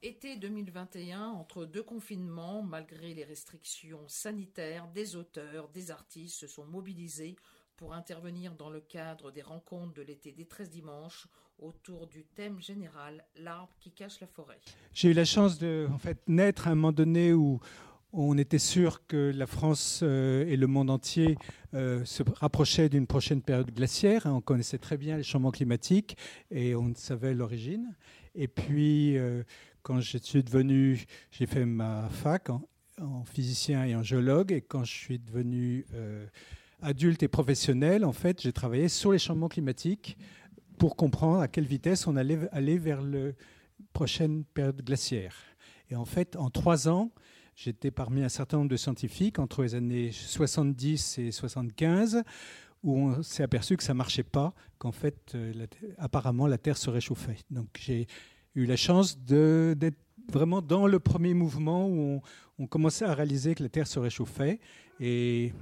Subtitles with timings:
[0.00, 6.64] Été 2021, entre deux confinements, malgré les restrictions sanitaires, des auteurs, des artistes se sont
[6.64, 7.34] mobilisés
[7.76, 11.26] pour intervenir dans le cadre des rencontres de l'été des 13 dimanches
[11.58, 14.60] autour du thème général L'arbre qui cache la forêt.
[14.92, 17.58] J'ai eu la chance de en fait, naître à un moment donné où
[18.12, 21.36] on était sûr que la France euh, et le monde entier
[21.74, 24.22] euh, se rapprochaient d'une prochaine période glaciaire.
[24.26, 26.16] On connaissait très bien les changements climatiques
[26.50, 27.94] et on savait l'origine.
[28.34, 29.42] Et puis, euh,
[29.88, 34.84] quand je suis devenu, j'ai fait ma fac en, physicien et en géologue, et quand
[34.84, 36.26] je suis devenu euh,
[36.82, 40.18] adulte et professionnel, en fait, j'ai travaillé sur les changements climatiques
[40.76, 43.30] pour comprendre à quelle vitesse on allait aller vers la
[43.94, 45.34] prochaine période glaciaire.
[45.88, 47.10] Et en fait, en trois ans,
[47.56, 52.24] j'étais parmi un certain nombre de scientifiques entre les années 70 et 75
[52.82, 55.66] où on s'est aperçu que ça marchait pas, qu'en fait, euh,
[55.96, 57.38] apparemment, la Terre se réchauffait.
[57.50, 58.06] Donc j'ai
[58.58, 59.98] eu la chance d'être
[60.30, 62.20] vraiment dans le premier mouvement où
[62.58, 64.58] on, commençait à réaliser que la Terre se réchauffait.
[65.00, 65.52] Et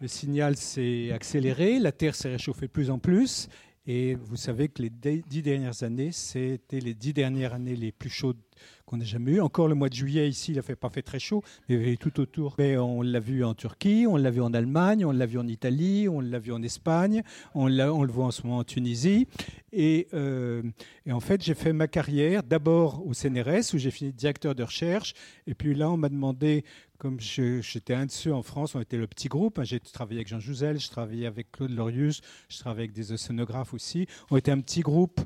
[0.00, 3.48] le signal s'est accéléré, la Terre s'est réchauffée de plus en plus.
[3.86, 8.10] Et vous savez que les dix dernières années, c'était les dix dernières années les plus
[8.10, 8.40] chaudes
[8.86, 9.40] qu'on n'a jamais eu.
[9.40, 12.54] Encore le mois de juillet, ici, il n'a pas fait très chaud, mais tout autour.
[12.58, 15.46] Mais on l'a vu en Turquie, on l'a vu en Allemagne, on l'a vu en
[15.46, 17.22] Italie, on l'a vu en Espagne,
[17.54, 19.26] on, le voit en ce moment en Tunisie.
[19.72, 20.62] Et, euh,
[21.06, 24.62] et en fait, j'ai fait ma carrière d'abord au CNRS, où j'ai fini directeur de
[24.62, 25.14] recherche.
[25.46, 26.64] Et puis là, on m'a demandé,
[26.98, 29.58] comme j'étais un de ceux en France, on était le petit groupe.
[29.58, 33.12] Hein, j'ai travaillé avec Jean Jouzel, je travaillais avec Claude Lorius, je travaillais avec des
[33.12, 34.06] océanographes aussi.
[34.30, 35.20] On était un petit groupe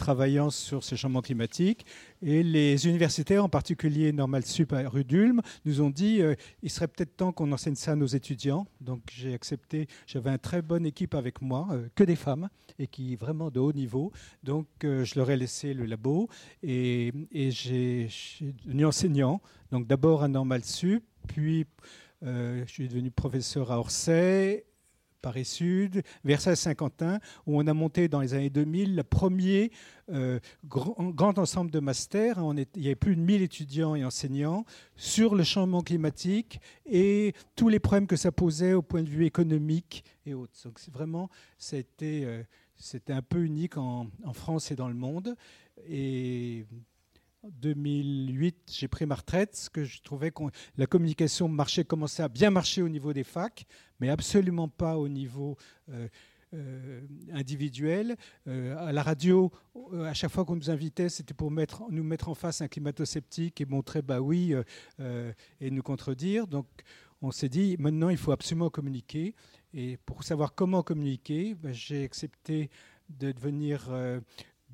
[0.00, 1.86] travaillant sur ces changements climatiques.
[2.22, 6.70] Et les universitaires, en particulier Normal Sup à rue d'Ulm, nous ont dit euh, il
[6.70, 8.66] serait peut-être temps qu'on enseigne ça à nos étudiants.
[8.80, 9.86] Donc j'ai accepté.
[10.06, 13.60] J'avais une très bonne équipe avec moi, euh, que des femmes, et qui vraiment de
[13.60, 14.10] haut niveau.
[14.42, 16.28] Donc euh, je leur ai laissé le labo
[16.62, 18.08] et, et j'ai
[18.64, 19.40] devenu enseignant.
[19.70, 21.66] Donc d'abord à Normal Sup, puis
[22.22, 24.64] je suis devenu professeur à Orsay
[25.20, 29.70] Paris Sud, Versailles-Saint-Quentin, où on a monté dans les années 2000 le premier
[30.12, 32.38] euh, grand, ensemble de masters.
[32.74, 34.64] Il y avait plus de 1000 étudiants et enseignants
[34.96, 39.26] sur le changement climatique et tous les problèmes que ça posait au point de vue
[39.26, 40.52] économique et autres.
[40.64, 42.42] Donc vraiment, c'était, euh,
[42.76, 45.36] c'était un peu unique en, en, France et dans le monde.
[45.88, 46.66] Et
[47.44, 50.42] 2008, j'ai pris ma retraite, parce que je trouvais que
[50.76, 53.66] la communication marchait, commençait à bien marcher au niveau des facs,
[53.98, 55.56] mais absolument pas au niveau
[55.90, 56.08] euh,
[56.54, 57.00] euh,
[57.32, 58.16] individuel.
[58.46, 59.50] Euh, à la radio,
[60.04, 63.66] à chaque fois qu'on nous invitait, c'était pour nous mettre en face un climato-sceptique et
[63.66, 64.54] montrer, bah oui,
[64.98, 66.46] et nous contredire.
[66.46, 66.66] Donc,
[67.22, 69.34] on s'est dit, maintenant, il faut absolument communiquer.
[69.72, 72.70] Et pour savoir comment communiquer, bah, j'ai accepté
[73.08, 73.88] de devenir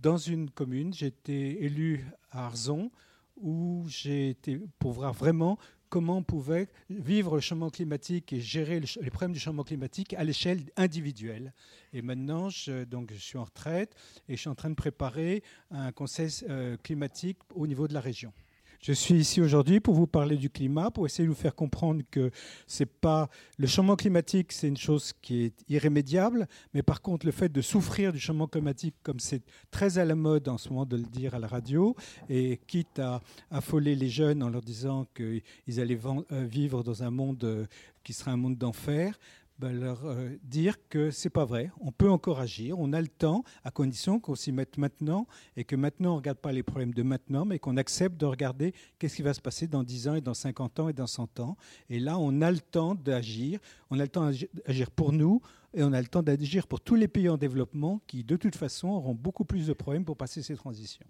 [0.06, 0.94] dans une commune.
[0.94, 2.92] J'ai été élu à Arzon,
[3.36, 5.58] où j'ai été pour voir vraiment
[5.88, 10.22] comment on pouvait vivre le changement climatique et gérer les problèmes du changement climatique à
[10.22, 11.52] l'échelle individuelle.
[11.92, 12.86] Et maintenant, je,
[13.18, 13.96] suis en retraite
[14.28, 18.00] et je suis en train de préparer un conseil euh, climatique au niveau de la
[18.00, 18.32] région.
[18.80, 22.02] Je suis ici aujourd'hui pour vous parler du climat, pour essayer de vous faire comprendre
[22.10, 22.30] que
[22.66, 23.28] c'est pas
[23.58, 27.60] le changement climatique, c'est une chose qui est irrémédiable, mais par contre le fait de
[27.62, 31.04] souffrir du changement climatique, comme c'est très à la mode en ce moment de le
[31.04, 31.96] dire à la radio,
[32.28, 33.20] et quitte à
[33.50, 37.66] affoler les jeunes en leur disant qu'ils allaient euh, vivre dans un monde euh,
[38.04, 39.18] qui sera un monde d'enfer,
[39.58, 41.70] ben, leur euh, dire que c'est pas vrai.
[41.80, 45.64] On peut encore agir, on a le temps, à condition qu'on s'y mette maintenant et
[45.64, 48.74] que maintenant on ne regarde pas les problèmes de maintenant, mais qu'on accepte de regarder
[48.98, 51.40] qu'est-ce qui va se passer dans 10 ans et dans 50 ans et dans 100
[51.40, 51.56] ans.
[51.88, 53.58] Et là, on a le temps d'agir,
[53.90, 54.30] on a le temps
[54.66, 55.40] d'agir pour nous
[55.72, 58.56] et on a le temps d'agir pour tous les pays en développement qui, de toute
[58.56, 61.06] façon, auront beaucoup plus de problèmes pour passer ces transitions.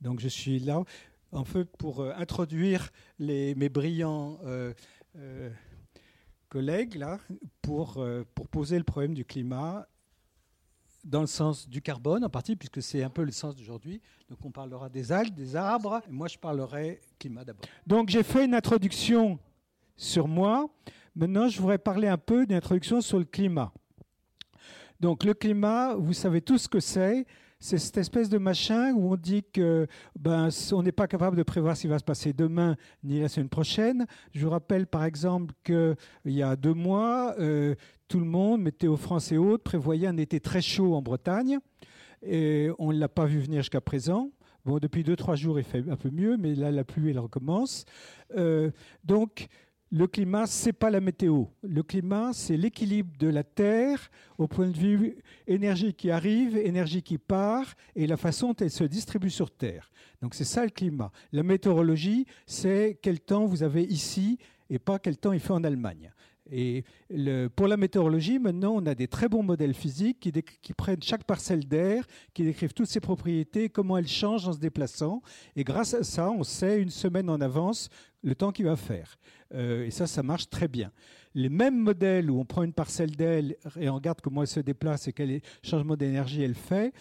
[0.00, 0.82] Donc je suis là
[1.32, 4.38] en fait pour euh, introduire les, mes brillants.
[4.44, 4.72] Euh,
[6.48, 7.18] collègues là
[7.62, 9.86] pour, euh, pour poser le problème du climat
[11.04, 14.00] dans le sens du carbone en partie, puisque c'est un peu le sens d'aujourd'hui.
[14.28, 17.64] Donc on parlera des algues, des arbres, moi je parlerai climat d'abord.
[17.86, 19.38] Donc j'ai fait une introduction
[19.96, 20.68] sur moi.
[21.14, 23.72] Maintenant je voudrais parler un peu d'une introduction sur le climat.
[25.00, 27.24] Donc le climat, vous savez tout ce que c'est
[27.60, 29.86] c'est cette espèce de machin où on dit que
[30.18, 33.28] ben on n'est pas capable de prévoir ce qui va se passer demain ni la
[33.28, 34.06] semaine prochaine.
[34.32, 35.96] Je vous rappelle par exemple qu'il
[36.26, 37.74] y a deux mois, euh,
[38.06, 41.58] tout le monde, Météo France et autres, prévoyait un été très chaud en Bretagne.
[42.22, 44.30] Et on ne l'a pas vu venir jusqu'à présent.
[44.64, 47.18] Bon, depuis deux, trois jours, il fait un peu mieux, mais là, la pluie, elle
[47.18, 47.84] recommence.
[48.36, 48.70] Euh,
[49.04, 49.48] donc,
[49.90, 51.44] le climat, c'est pas la météo.
[51.62, 57.02] Le climat, c'est l'équilibre de la Terre au point de vue énergie qui arrive, énergie
[57.02, 59.90] qui part, et la façon dont elle se distribue sur Terre.
[60.20, 61.10] Donc c'est ça le climat.
[61.32, 64.38] La météorologie, c'est quel temps vous avez ici
[64.68, 66.12] et pas quel temps il fait en Allemagne.
[66.50, 66.84] Et
[67.56, 71.66] pour la météorologie, maintenant, on a des très bons modèles physiques qui, prennent chaque parcelle
[71.66, 75.22] d'air, qui décrivent toutes ses propriétés, comment elle change en se déplaçant.
[75.56, 77.88] Et grâce à ça, on sait une semaine en avance
[78.22, 79.16] le temps qu'il va faire.
[79.54, 80.90] Euh, et ça, ça marche très bien.
[81.34, 83.42] Les mêmes modèles où on prend une parcelle d'air
[83.78, 86.92] et on regarde comment elle se déplace et quel changement d'énergie elle fait,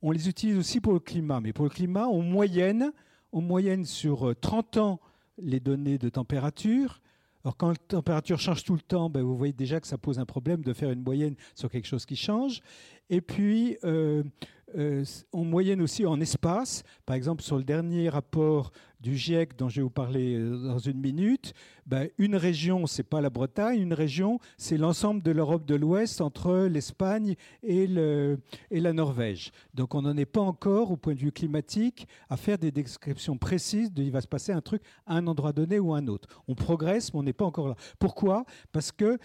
[0.00, 1.40] on les utilise aussi pour le climat.
[1.40, 2.92] Mais pour le climat, on moyenne,
[3.32, 5.00] on moyenne sur 30 euh, ans
[5.38, 7.00] les données de température
[7.44, 10.18] alors quand la température change tout le temps, ben, vous voyez déjà que ça pose
[10.18, 12.60] un problème de faire une moyenne sur quelque chose qui change.
[13.10, 14.22] Et puis, euh,
[14.76, 16.82] euh, on moyenne aussi en espace.
[17.06, 20.78] Par exemple, sur le dernier rapport du GIEC dont je vais vous parler euh, dans
[20.78, 21.54] une minute,
[21.86, 26.20] ben, une région, c'est pas la Bretagne, une région, c'est l'ensemble de l'Europe de l'Ouest
[26.20, 27.88] entre l'Espagne et,
[28.70, 29.50] et la Norvège.
[29.74, 33.36] Donc on n'en est pas encore, au point de vue climatique, à faire des descriptions
[33.36, 36.06] précises de il va se passer un truc à un endroit donné ou à un
[36.06, 36.28] autre.
[36.46, 37.76] On progresse, mais on n'est pas encore là.
[37.98, 38.44] Pourquoi?
[38.72, 39.18] Parce que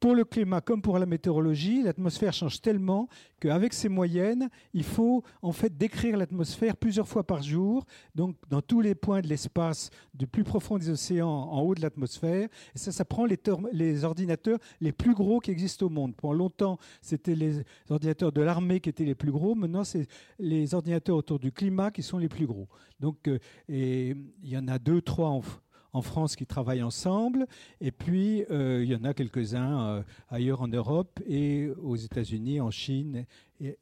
[0.00, 3.08] pour le climat comme pour la météorologie, l'atmosphère change tellement
[3.40, 7.84] qu'avec ces moyennes, il faut en fait décrire l'atmosphère plusieurs fois par jour,
[8.14, 11.80] donc dans tous les points de l'espace, du plus profond des océans en haut de
[11.80, 12.48] l'atmosphère.
[12.74, 16.14] Et ça, ça prend les, ordinateurs les plus gros qui existent au monde.
[16.16, 19.54] Pendant longtemps, c'était les ordinateurs de l'armée qui étaient les plus gros.
[19.54, 20.06] Maintenant, c'est
[20.38, 22.68] les ordinateurs autour du climat qui sont les plus gros.
[23.00, 25.42] Donc, euh, il y en a deux, trois en
[25.92, 27.46] en France qui travaillent ensemble.
[27.80, 32.60] Et puis, euh, il y en a quelques-uns euh, ailleurs en Europe et aux États-Unis,
[32.60, 33.24] en Chine
[33.60, 33.78] et,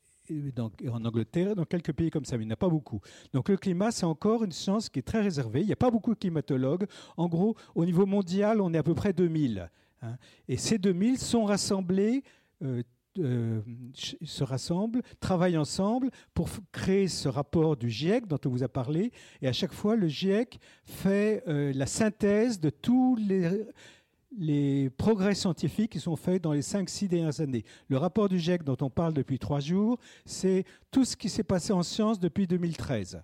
[0.90, 3.00] en Angleterre, dans quelques pays comme ça, mais il n'y en a pas beaucoup.
[3.32, 5.60] Donc le climat, c'est encore une science qui est très réservée.
[5.60, 6.86] Il n'y a pas beaucoup de climatologues.
[7.16, 9.70] En gros, au niveau mondial, on est à peu près 2000.
[10.02, 10.16] Hein.
[10.48, 12.24] Et ces 2000 sont rassemblés
[12.62, 12.82] euh,
[13.18, 13.60] euh,
[13.94, 19.12] se rassemblent, travaillent ensemble pour créer ce rapport du GIEC dont on vous a parlé.
[19.42, 25.92] Et à chaque fois, le GIEC fait euh, la synthèse de tous les, progrès scientifiques
[25.92, 27.64] qui sont faits dans les 5-6 dernières années.
[27.88, 31.44] Le rapport du GIEC dont on parle depuis trois jours, c'est tout ce qui s'est
[31.44, 33.22] passé en sciences depuis 2013.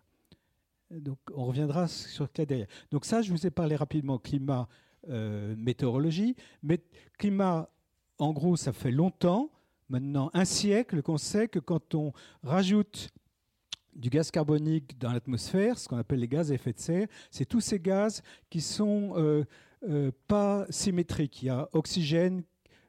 [0.91, 2.67] Donc on reviendra sur ce derrière.
[2.91, 4.69] Donc ça, je vous ai parlé rapidement climat,
[5.09, 6.37] euh, météorologie.
[6.63, 6.81] Mais
[7.19, 7.69] climat,
[8.19, 9.51] en gros, ça fait longtemps
[9.93, 12.13] maintenant un siècle qu'on sait que quand on
[12.43, 13.11] rajoute
[13.95, 17.45] du gaz carbonique dans l'atmosphère, ce qu'on appelle les gaz à effet de serre, c'est
[17.45, 19.45] tous ces gaz qui sont euh,
[19.87, 21.43] euh, pas symétriques.
[21.43, 22.43] Il y a oxygène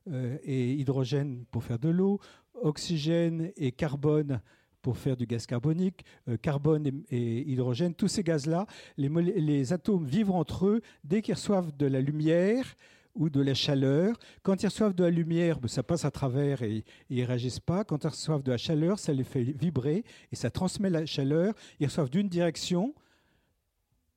[0.10, 2.22] euh, et hydrogène pour faire de l'eau,
[2.54, 4.42] oxygène et carbone
[4.82, 6.04] pour faire du gaz carbonique,
[6.42, 8.66] carbone et, hydrogène, tous ces gaz-là,
[8.98, 12.76] les, les, atomes vivent entre eux dès qu'ils reçoivent de la lumière
[13.16, 14.18] ou de la chaleur.
[14.42, 17.60] Quand ils reçoivent de la lumière, ben, ça passe à travers et, ils ne réagissent
[17.60, 17.84] pas.
[17.84, 21.54] Quand ils reçoivent de la chaleur, ça les fait vibrer et ça transmet la chaleur.
[21.80, 22.94] Ils reçoivent d'une direction,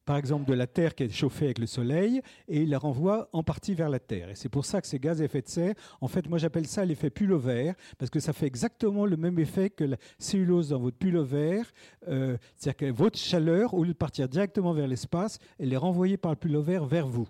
[0.05, 3.29] par exemple de la Terre qui est chauffée avec le Soleil, et ils la renvoient
[3.33, 4.31] en partie vers la Terre.
[4.31, 6.67] Et c'est pour ça que ces gaz à effet de serre, en fait, moi j'appelle
[6.67, 10.79] ça l'effet pullover, parce que ça fait exactement le même effet que la cellulose dans
[10.79, 11.63] votre pullover.
[12.09, 16.17] Euh, C'est-à-dire que votre chaleur, au lieu de partir directement vers l'espace, elle est renvoyée
[16.17, 17.29] par le pullover vers vous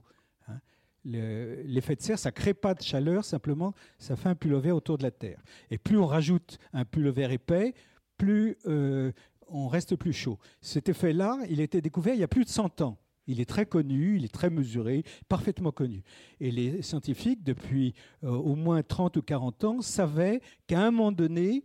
[1.07, 4.99] l'effet de serre, ça ne crée pas de chaleur, simplement ça fait un pullover autour
[4.99, 5.43] de la Terre.
[5.71, 7.75] Et plus on rajoute un pullover épais,
[8.17, 9.13] plus euh,
[9.49, 10.39] on reste plus chaud.
[10.61, 12.99] Cet effet-là, il a été découvert il y a plus de 100 ans.
[13.29, 16.03] Il est très connu, il est très mesuré, parfaitement connu.
[16.41, 21.13] Et les scientifiques, depuis euh, au moins 30 ou 40 ans, savaient qu'à un moment
[21.13, 21.65] donné,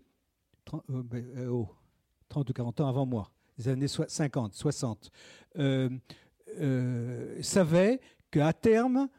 [0.66, 1.68] 30, euh, ben, ou
[2.30, 5.12] 40 ans avant moi, les années 50, 60,
[7.42, 8.00] savaient
[8.32, 9.10] qu'à terme,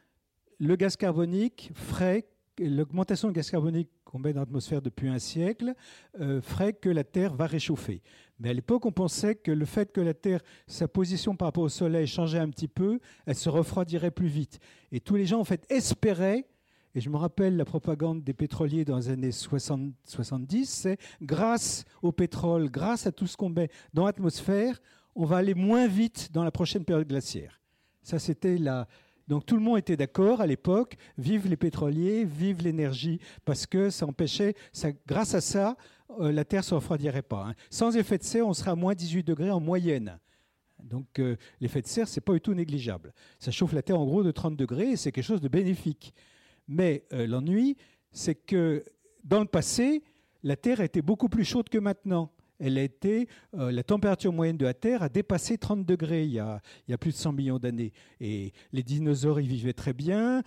[0.62, 2.24] le gaz carbonique ferait,
[2.60, 5.74] l'augmentation de gaz carbonique qu'on met dans l'atmosphère depuis un siècle,
[6.20, 8.00] euh, ferait que la Terre va réchauffer.
[8.38, 11.64] Mais à l'époque, on pensait que le fait que la Terre, sa position par rapport
[11.64, 14.60] au Soleil changeait un petit peu, elle se refroidirait plus vite.
[14.92, 16.46] Et tous les gens, en fait, espéraient
[16.94, 21.86] et je me rappelle la propagande des pétroliers dans les années 60, 70, c'est grâce
[22.02, 24.80] au pétrole, grâce à tout ce qu'on met dans l'atmosphère,
[25.16, 27.60] on va aller moins vite dans la prochaine période glaciaire.
[28.02, 28.86] Ça, c'était la,
[29.28, 33.90] donc tout le monde était d'accord à l'époque, vive les pétroliers, vive l'énergie, parce que
[33.90, 34.54] ça empêchait,
[35.06, 35.76] grâce à ça,
[36.20, 37.46] euh, la Terre ne se refroidirait pas.
[37.48, 37.54] Hein.
[37.70, 40.18] Sans effet de serre, on serait à moins 18 degrés en moyenne.
[40.82, 43.12] Donc euh, l'effet de serre, c'est pas du tout négligeable.
[43.38, 46.12] Ça chauffe la Terre en gros de 30 degrés et c'est quelque chose de bénéfique.
[46.68, 47.76] Mais euh, l'ennui,
[48.10, 48.84] c'est que
[49.24, 50.02] dans le passé,
[50.42, 52.30] la Terre était beaucoup plus chaude que maintenant
[52.62, 56.38] elle a été, la température moyenne de la Terre a dépassé 30 degrés il y
[56.38, 56.60] a,
[56.98, 57.92] plus de 100 millions d'années.
[58.20, 60.42] Et les dinosaures y vivaient très bien.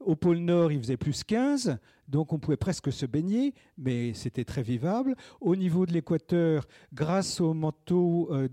[0.00, 4.44] au pôle Nord, il faisait plus 15 donc on pouvait presque se baigner, mais c'était
[4.44, 5.16] très vivable.
[5.40, 8.48] Au niveau de l'équateur, grâce au manteau euh,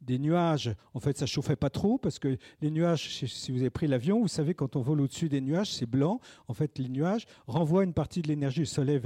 [0.00, 3.70] des nuages, en fait, ça chauffait pas trop parce que les nuages, si vous avez
[3.70, 6.20] pris l'avion, vous savez quand on vole au-dessus des nuages, c'est blanc.
[6.48, 9.00] En fait, les nuages renvoient une partie de l'énergie du soleil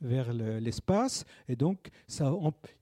[0.00, 2.32] vers, l'espace, et donc ça,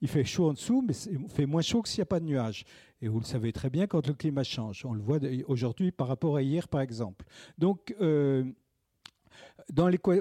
[0.01, 2.19] il fait chaud en dessous, mais il fait moins chaud que s'il n'y a pas
[2.19, 2.65] de nuages.
[3.01, 4.85] Et vous le savez très bien quand le climat change.
[4.85, 7.25] On le voit aujourd'hui par rapport à hier, par exemple.
[7.57, 8.43] Donc, euh,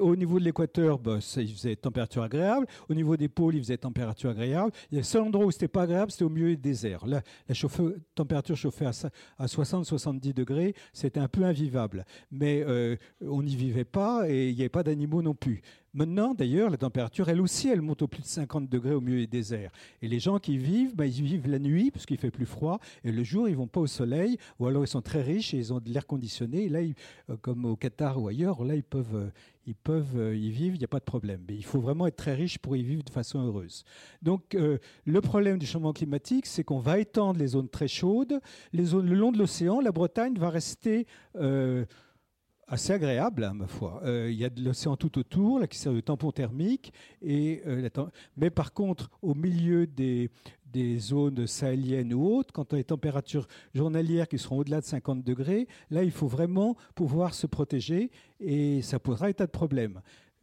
[0.01, 2.67] au niveau de l'équateur, bah, il faisait température agréable.
[2.89, 4.73] Au niveau des pôles, il faisait température agréable.
[4.91, 7.07] Il seul endroit où c'était pas agréable, c'était au milieu des déserts.
[7.07, 7.55] Là, la
[8.15, 8.93] température chauffait à,
[9.39, 12.05] à 60-70 degrés, c'était un peu invivable.
[12.31, 15.63] Mais euh, on n'y vivait pas et il n'y avait pas d'animaux non plus.
[15.95, 19.21] Maintenant, d'ailleurs, la température, elle aussi, elle monte au plus de 50 degrés au milieu
[19.21, 19.73] des déserts.
[20.03, 22.79] Et les gens qui vivent, bah, ils vivent la nuit parce qu'il fait plus froid,
[23.05, 25.57] et le jour, ils vont pas au soleil, ou alors ils sont très riches et
[25.57, 26.69] ils ont de l'air conditionné.
[26.69, 26.81] Là,
[27.31, 29.31] euh, comme au Qatar ou ailleurs, là, ils peuvent, euh,
[29.67, 31.43] ils peuvent euh, y vivre, il n'y a pas de problème.
[31.49, 33.85] Mais il faut vraiment être très riche pour y vivre de façon heureuse.
[34.21, 34.57] Donc,
[35.05, 38.41] le problème du changement climatique, c'est qu'on va étendre les zones très chaudes.
[38.73, 41.07] Les zones le long de l'océan, la Bretagne va rester
[42.69, 44.01] assez agréable, hein, ma foi.
[44.05, 46.93] Euh, il y a de l'océan tout autour, là, qui sert de tampon thermique.
[47.23, 47.89] Et, euh,
[48.37, 50.31] mais par contre, au milieu des,
[50.67, 54.87] des zones sahéliennes ou autres, quand on a des températures journalières qui seront au-delà de
[54.87, 58.11] 50 degrés, là, il faut vraiment pouvoir se protéger
[58.41, 60.01] et ça posera un tas de problèmes.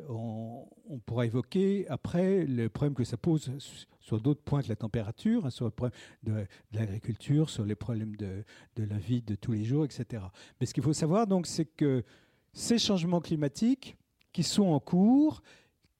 [0.10, 0.68] On,
[1.06, 3.52] pourra évoquer après le problème que ça pose
[4.00, 8.16] sur d'autres points de la température, hein, sur le problème de, l'agriculture, sur les problèmes
[8.18, 8.44] de,
[8.76, 10.24] de, la vie de tous les jours, etc.
[10.60, 12.04] Mais ce qu'il faut savoir, donc, c'est que
[12.52, 13.98] ces changements climatiques
[14.34, 15.42] qui sont en cours,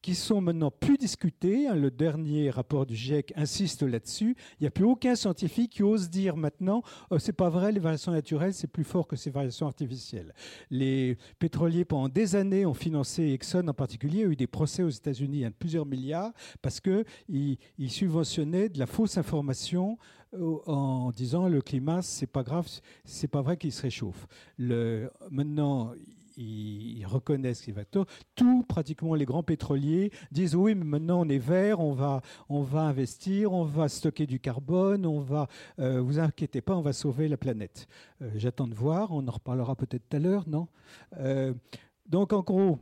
[0.06, 1.68] qui sont maintenant plus discutés.
[1.68, 4.36] Hein, le dernier rapport du GIEC insiste là-dessus.
[4.60, 7.80] Il n'y a plus aucun scientifique qui ose dire maintenant oh, c'est pas vrai, les
[7.80, 10.36] variations naturelles, c'est plus fort que ces variations artificielles.
[10.70, 14.90] Les pétroliers, pendant des années, ont financé, Exxon en particulier, a eu des procès aux
[14.90, 19.98] États-Unis à plusieurs milliards parce qu'ils ils subventionnaient de la fausse information
[20.36, 22.68] euh, en disant le climat, c'est pas grave,
[23.06, 24.28] c'est pas vrai qu'il se réchauffe.
[24.60, 25.94] Le, maintenant,
[26.38, 28.06] ils, reconnaissent vont tort.
[28.36, 32.62] Tous, pratiquement les grands pétroliers, disent oui, mais maintenant on est vert, on va, on
[32.62, 35.48] va investir, on va stocker du carbone, on va,
[35.80, 37.88] euh, vous inquiétez pas, on va sauver la planète.
[38.22, 40.68] Euh, j'attends de voir, on en reparlera peut-être tout à l'heure, non?
[41.18, 41.54] Euh,
[42.06, 42.80] Donc en gros,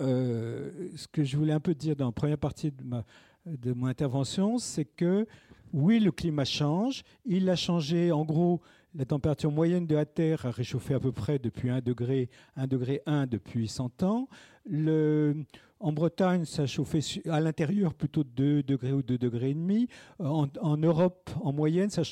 [0.00, 3.04] ce que je voulais un peu dire dans la première partie de ma,
[3.44, 5.26] de mon intervention, c'est que
[5.72, 7.04] oui, le climat change.
[7.24, 8.60] Il a changé, en gros,
[8.94, 12.66] la température moyenne de la Terre a réchauffé à peu près depuis 1 degré, 1
[12.66, 14.28] degré 1 depuis 100 ans.
[14.68, 19.88] en Bretagne, ça a à l'intérieur plutôt de 2 degrés ou 2 degrés et demi.
[20.18, 22.04] En, Europe, en moyenne, ça a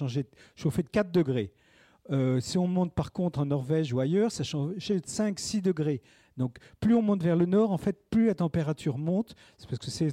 [0.57, 1.53] chauffé de 4 degrés.
[2.11, 5.61] Euh, si on monte par contre en Norvège ou ailleurs, ça a changé de 5-6
[5.61, 6.01] degrés.
[6.39, 9.35] Donc plus on monte vers le nord, en fait, plus la température monte.
[9.59, 10.09] C'est parce que c'est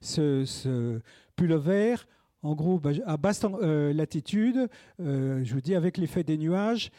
[0.00, 1.00] ce, ce
[1.36, 2.06] pull vert
[2.42, 4.68] en gros, bah, à basse euh, latitude,
[5.00, 6.90] euh, je vous dis, avec l'effet des nuages,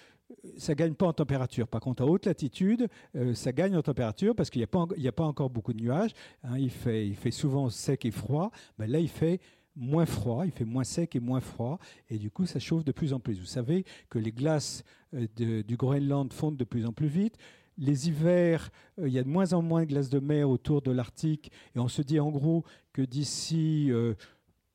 [0.58, 1.68] ça ne gagne pas en température.
[1.68, 5.24] Par contre, à haute latitude, euh, ça gagne en température parce qu'il n'y a, pas
[5.24, 6.12] encore beaucoup de nuages.
[6.44, 6.58] Hein.
[6.58, 8.52] il, fait, souvent sec et froid.
[8.78, 9.40] Ben là, il fait
[9.76, 11.80] moins froid, il fait moins sec et moins froid,
[12.10, 13.40] et du coup, ça chauffe de plus en plus.
[13.40, 17.38] Vous savez que les glaces du Groenland fondent de plus en plus vite.
[17.78, 20.92] Les hivers, il y a de moins en moins de glaces de mer autour de
[20.92, 23.90] l'Arctique, et on se dit en gros que d'ici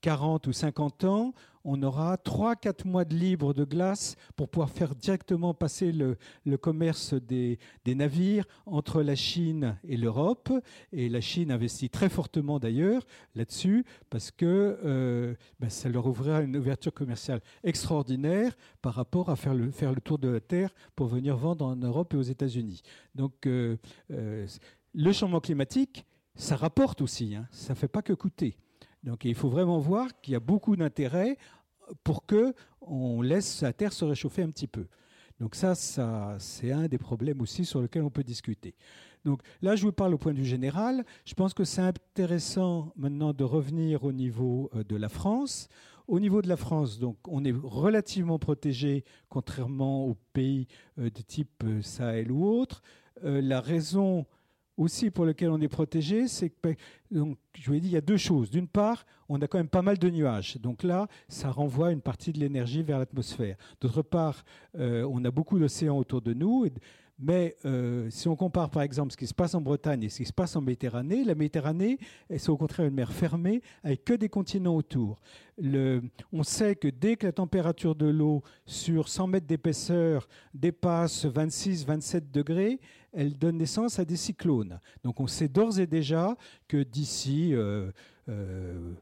[0.04, 1.32] 40 ou 50 ans,
[1.64, 6.18] on aura 3-4 mois de libre de glace pour pouvoir faire directement passer le,
[6.58, 10.52] commerce des, navires entre la Chine et l'Europe.
[10.92, 16.42] Et la Chine investit très fortement d'ailleurs là-dessus parce que euh, ben, ça leur ouvrira
[16.42, 20.74] une ouverture commerciale extraordinaire par rapport à faire le, faire le tour de la Terre
[20.94, 22.82] pour venir vendre en Europe et aux États-Unis.
[23.14, 23.78] Donc euh,
[24.10, 24.46] euh,
[24.92, 27.48] le changement climatique, ça rapporte aussi, hein.
[27.50, 28.58] ça ne fait pas que coûter.
[29.04, 31.36] Donc il faut vraiment voir qu'il y a beaucoup d'intérêt
[32.02, 34.86] pour que on laisse la Terre se réchauffer un petit peu.
[35.38, 38.74] Donc ça, ça c'est un des problèmes aussi sur lequel on peut discuter.
[39.24, 41.04] Donc là, je vous parle au point de vue général.
[41.24, 45.68] Je pense que c'est intéressant maintenant de revenir au niveau euh, de la France.
[46.06, 50.66] Au niveau de la France, donc, on est relativement protégé, contrairement aux pays
[50.98, 52.82] euh, de type euh, Sahel ou autres.
[53.22, 54.26] La raison
[54.76, 56.74] aussi pour lequel on est protégé, c'est que,
[57.10, 58.50] donc, je vous ai dit, il y a deux choses.
[58.50, 60.56] D'une part, on a quand même pas mal de nuages.
[60.60, 63.56] Donc là, ça renvoie une partie de l'énergie vers l'atmosphère.
[63.80, 64.44] D'autre part,
[64.78, 66.66] euh, on a beaucoup d'océans autour de nous.
[67.18, 70.18] Mais euh, si on compare par exemple ce qui se passe en Bretagne et ce
[70.18, 74.14] qui se passe en Méditerranée, la Méditerranée, c'est au contraire une mer fermée avec que
[74.14, 75.20] des continents autour.
[76.32, 82.32] on sait que dès que la température de l'eau sur 100 mètres d'épaisseur dépasse 26-27
[82.32, 82.80] degrés,
[83.14, 84.80] elle donne naissance à des cyclones.
[85.02, 86.36] Donc on sait d'ores et déjà
[86.68, 87.54] que d'ici...
[87.54, 87.90] Euh,
[88.28, 88.94] euh,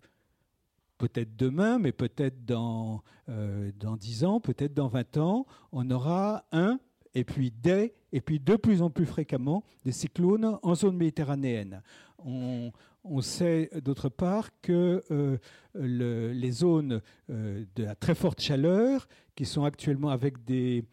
[0.98, 6.78] peut-être demain, mais peut-être dans, dans 10 ans, peut-être dans 20 ans, on aura un
[7.14, 11.82] et puis des, et puis de plus en plus fréquemment des cyclones en zone méditerranéenne.
[12.24, 12.72] On,
[13.20, 15.38] sait d'autre part que euh,
[15.74, 20.84] les zones euh, de très forte chaleur, qui sont actuellement avec des,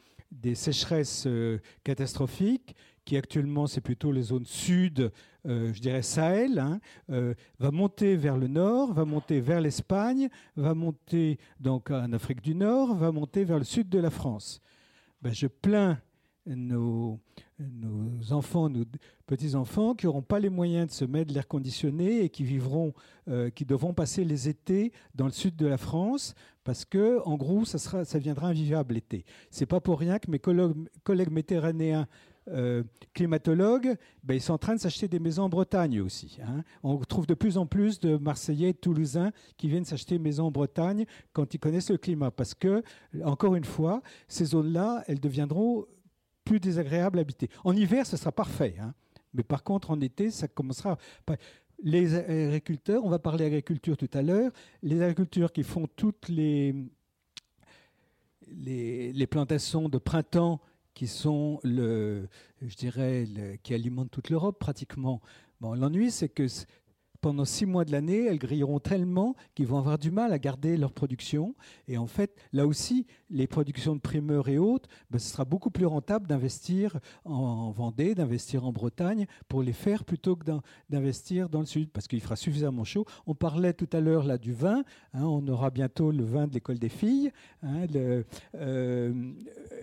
[0.55, 2.75] sécheresses euh, catastrophiques,
[3.09, 5.11] qui actuellement c'est plutôt les zones sud,
[5.43, 6.79] je dirais Sahel, hein,
[7.57, 12.53] va monter vers le nord, va monter vers l'Espagne, va monter donc en Afrique du
[12.53, 14.61] Nord, va monter vers le sud de la France.
[15.23, 15.97] Ben, je plains
[16.55, 17.19] nos,
[18.31, 18.85] enfants, nos
[19.25, 22.93] petits-enfants qui n'auront pas les moyens de se mettre l'air conditionné et qui vivront,
[23.27, 27.35] euh, qui devront passer les étés dans le sud de la France parce que, en
[27.35, 29.25] gros, ça, sera, ça viendra invivable l'été.
[29.49, 32.07] C'est pas pour rien que mes collègues, collègues méditerranéens
[32.51, 36.38] euh, climatologues, ben, ils sont en train de s'acheter des maisons en Bretagne aussi.
[36.44, 36.63] Hein.
[36.84, 40.51] On trouve de plus en plus de Marseillais, Toulousains qui viennent s'acheter une maison en
[40.51, 42.32] Bretagne quand ils connaissent le climat.
[42.32, 42.84] Parce que,
[43.24, 45.86] encore une fois, ces zones-là, elles deviendront
[46.44, 47.50] plus désagréable à habiter.
[47.63, 48.75] En hiver, ce sera parfait.
[48.82, 48.94] Hein.
[49.34, 50.98] Mais par contre, en été, ça commencera.
[51.82, 54.51] Les agriculteurs, on va parler agriculture tout à l'heure,
[54.84, 56.75] les agriculteurs qui font toutes les,
[58.51, 60.60] les, plantations de printemps
[60.93, 62.27] qui sont le,
[62.62, 63.27] je dirais,
[63.63, 65.22] qui alimentent toute l'Europe pratiquement.
[65.62, 66.48] Bon, l'ennui, c'est que
[67.21, 70.77] pendant six mois de l'année, elles grilleront tellement qu'ils vont avoir du mal à garder
[70.77, 71.55] leur production.
[71.88, 75.69] Et en fait, là aussi, les productions de primeurs et autres, ben, ce sera beaucoup
[75.69, 80.45] plus rentable d'investir en Vendée, d'investir en Bretagne pour les faire plutôt que
[80.89, 83.05] d'investir dans le sud, parce qu'il fera suffisamment chaud.
[83.27, 84.83] On parlait tout à l'heure là du vin.
[85.13, 87.31] Hein, on aura bientôt le vin de l'école des filles.
[87.63, 87.85] Hein,
[88.55, 89.13] euh,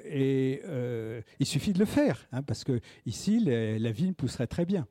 [0.05, 4.65] et euh, il suffit de le faire, hein, parce que ici, la vigne pousserait très
[4.65, 4.87] bien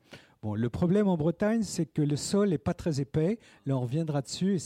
[0.54, 3.38] le problème en Bretagne, c'est que le sol n'est pas très épais.
[3.64, 4.58] Là, on reviendra dessus.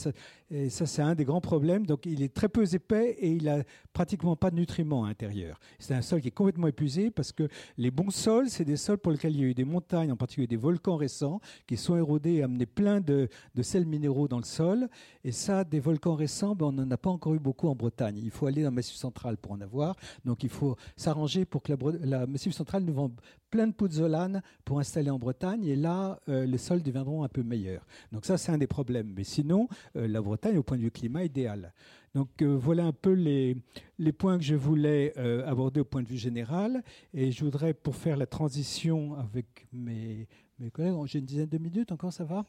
[0.51, 1.85] Et ça, c'est un des grands problèmes.
[1.85, 5.59] Donc, il est très peu épais et il a pratiquement pas de nutriments à l'intérieur.
[5.79, 8.97] C'est un sol qui est complètement épuisé parce que les bons sols, c'est des sols
[8.97, 11.95] pour lesquels il y a eu des montagnes, en particulier des volcans récents, qui sont
[11.95, 13.29] érodés et amené plein de,
[13.61, 14.89] sels minéraux dans le sol.
[15.23, 18.19] Et ça, des volcans récents, ben, on n'en a pas encore eu beaucoup en Bretagne.
[18.21, 19.95] Il faut aller dans le Massif central pour en avoir.
[20.25, 23.13] Donc, il faut s'arranger pour que la, Massif central nous vende
[23.51, 25.63] plein de pouzzolanes pour installer en Bretagne.
[25.65, 27.85] Et là, euh, les sols deviendront un peu meilleurs.
[28.11, 29.13] Donc, ça, c'est un des problèmes.
[29.15, 31.73] Mais sinon, euh, la Bretagne, au point de vue climat idéal.
[32.13, 33.55] Donc euh, voilà un peu les,
[33.97, 36.83] les, points que je voulais aborder au point de vue général.
[37.13, 40.27] Et je voudrais, pour faire la transition avec mes,
[40.59, 42.45] mes collègues, j'ai une dizaine de minutes encore, ça va?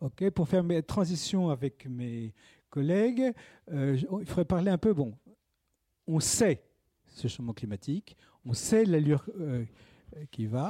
[0.00, 2.32] Ok, pour faire mes transitions avec mes
[2.72, 3.32] collègues,
[3.70, 5.14] euh, il faudrait parler un peu, bon,
[6.08, 6.64] on sait
[7.06, 9.24] ce changement climatique, on sait l'allure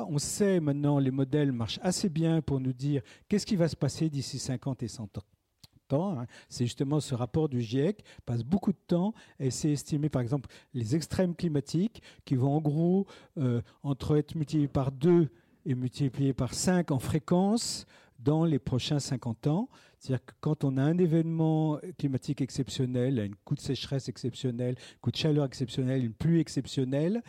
[0.09, 3.77] On sait maintenant, les modèles marchent assez bien pour nous dire qu'est-ce qui va se
[3.77, 5.23] passer d'ici 50 et 100 ans.
[5.93, 6.27] Hein.
[6.49, 10.49] C'est justement ce rapport du GIEC passe beaucoup de temps à essayer d'estimer, par exemple,
[10.75, 13.07] les extrêmes climatiques qui vont en gros
[13.39, 15.29] euh, entre être multipliés par 2
[15.67, 17.87] et multipliés par 5 en fréquence
[18.23, 19.69] dans les prochains 50 ans.
[19.99, 25.01] C'est-à-dire que quand on a un événement climatique exceptionnel, un coup de sécheresse exceptionnel, un
[25.01, 27.23] coup de chaleur exceptionnel, une pluie exceptionnelle,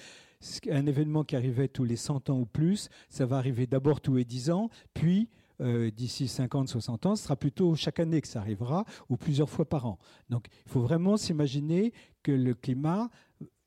[0.69, 4.15] un événement qui arrivait tous les 100 ans ou plus, ça va arriver d'abord tous
[4.15, 5.29] les 10 ans, puis
[5.61, 9.49] euh, d'ici 50, 60 ans, ce sera plutôt chaque année que ça arrivera ou plusieurs
[9.49, 9.99] fois par an.
[10.29, 13.09] Donc il faut vraiment s'imaginer que le climat,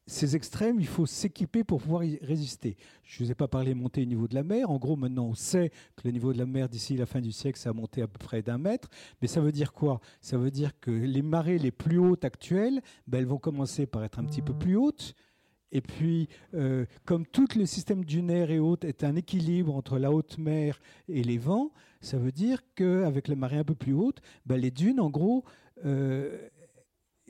[0.07, 2.77] ces extrêmes, il faut s'équiper pour pouvoir y résister.
[3.03, 4.71] Je ne vous ai pas parlé de montée au niveau de la mer.
[4.71, 7.33] En gros, maintenant, on sait que le niveau de la mer d'ici la fin du
[7.33, 8.89] siècle, ça a monté à peu près d'un mètre.
[9.21, 10.01] Mais ça veut dire quoi?
[10.21, 14.05] Ça veut dire que les marées les plus hautes actuelles, ben, elles vont commencer par
[14.05, 15.15] être un petit peu plus hautes
[15.73, 20.13] et puis, euh, comme tout le système dunaire et haute est un équilibre entre la
[20.13, 24.21] haute mer et les vents, ça veut dire qu'avec la marée un peu plus haute,
[24.47, 25.45] ben, les dunes, en gros,
[25.85, 26.49] euh,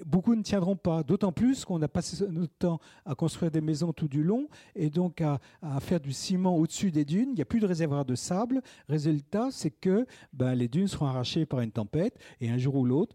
[0.05, 3.93] beaucoup ne tiendront pas, d'autant plus qu'on a passé notre temps à construire des maisons
[3.93, 5.41] tout du long et donc à,
[5.81, 7.31] faire du ciment au-dessus des dunes.
[7.31, 8.63] Il n'y a plus de réservoir de sable.
[8.89, 12.85] Résultat, c'est que ben, les dunes seront arrachées par une tempête et un jour ou
[12.85, 13.15] l'autre,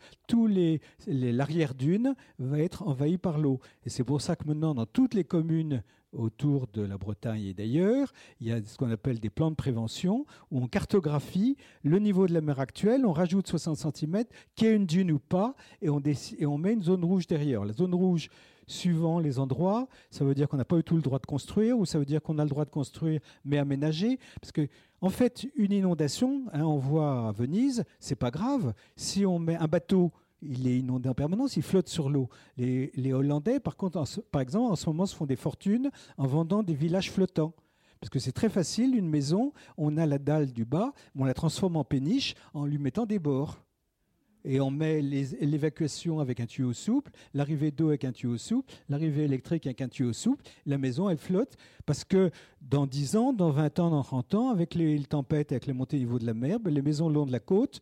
[1.07, 3.59] l'arrière-dune va être envahi par l'eau.
[3.85, 5.83] Et c'est pour ça que maintenant, dans toutes les communes
[6.13, 8.13] autour de la Bretagne et d'ailleurs.
[8.39, 12.27] Il y a ce qu'on appelle des plans de prévention où on cartographie le niveau
[12.27, 14.23] de la mer actuelle, on rajoute 60 cm,
[14.55, 17.27] qu'il y ait une dune ou pas, et on, et on met une zone rouge
[17.27, 17.65] derrière.
[17.65, 18.29] La zone rouge,
[18.67, 21.77] suivant les endroits, ça veut dire qu'on n'a pas eu tout le droit de construire
[21.77, 24.19] ou ça veut dire qu'on a le droit de construire mais aménager.
[24.39, 24.67] Parce que,
[25.01, 28.73] en fait, une inondation, hein, on voit à Venise, c'est pas grave.
[28.95, 32.29] Si on met un bateau il est inondé en permanence, il flotte sur l'eau.
[32.57, 36.63] Les, Hollandais, par contre, par exemple, en ce moment, se font des fortunes en vendant
[36.63, 37.53] des villages flottants.
[37.99, 41.35] Parce que c'est très facile, une maison, on a la dalle du bas, on la
[41.35, 43.63] transforme en péniche en lui mettant des bords.
[44.43, 49.25] Et on met l'évacuation avec un tuyau souple, l'arrivée d'eau avec un tuyau souple, l'arrivée
[49.25, 50.43] électrique avec un tuyau souple.
[50.65, 51.57] La maison, elle flotte.
[51.85, 55.67] Parce que dans 10 ans, dans 20 ans, dans 30 ans, avec les tempêtes, avec
[55.67, 57.81] les montées niveau de la mer, ben, les maisons le long de la côte,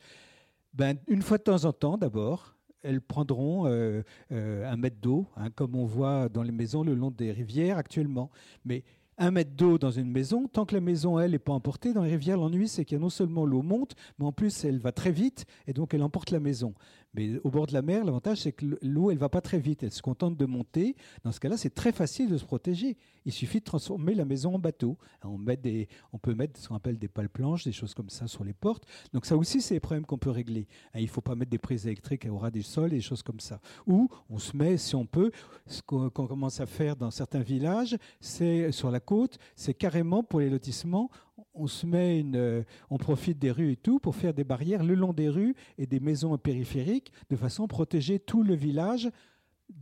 [0.74, 5.28] ben, une fois de temps en temps, d'abord, elles prendront euh, euh, un mètre d'eau,
[5.36, 8.30] hein, comme on voit dans les maisons le long des rivières actuellement.
[8.66, 8.84] Mais
[9.20, 12.04] un mètre d'eau dans une maison, tant que la maison, elle, n'est pas emportée, dans
[12.04, 15.12] les rivières, l'ennui, c'est que non seulement l'eau monte, mais en plus, elle va très
[15.12, 16.74] vite, et donc elle emporte la maison.
[17.14, 19.82] Mais au bord de la mer, l'avantage, c'est que l'eau, elle va pas très vite.
[19.84, 20.96] Elle se contente de monter.
[21.24, 22.98] Dans ce cas-là, c'est très facile de se protéger.
[23.26, 24.98] Il suffit de transformer la maison en bateau.
[25.24, 28.10] On, met des, on peut mettre ce qu'on appelle des pales planches, des choses comme
[28.10, 28.84] ça sur les portes.
[29.14, 30.68] Donc ça aussi, c'est des problèmes qu'on peut régler.
[30.94, 33.40] Il ne faut pas mettre des prises électriques au ras du sol, des choses comme
[33.40, 33.60] ça.
[33.88, 35.32] Ou on se met, si on peut,
[35.66, 40.40] ce qu'on commence à faire dans certains villages, c'est sur la côte, c'est carrément pour
[40.40, 41.10] les lotissements,
[41.56, 44.84] on se met une, euh, on profite des rues et tout pour faire des barrières
[44.84, 49.10] le long des rues et des maisons périphériques de façon à protéger tout le village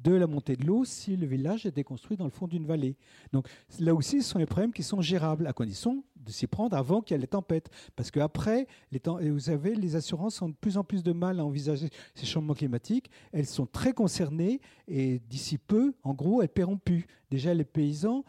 [0.04, 2.96] de la montée de l'eau si le village était construit dans le fond d'une vallée.
[3.34, 3.48] Donc
[3.80, 7.02] là aussi, ce sont des problèmes qui sont gérables à condition de s'y prendre avant
[7.02, 7.70] qu'il y ait les tempêtes.
[7.96, 11.90] Parce qu'après, vous savez, les assurances ont de plus en plus de mal à envisager
[12.16, 13.10] ces changements climatiques.
[13.32, 17.08] Elles sont très concernées et d'ici peu, en gros, elles paieront plus.
[17.30, 18.24] Déjà, les paysans,